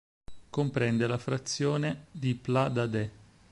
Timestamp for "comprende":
0.49-1.05